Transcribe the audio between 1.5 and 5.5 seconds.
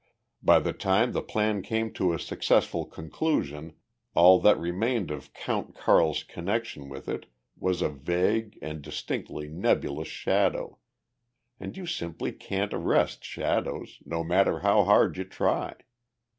came to a successful conclusion all that remained of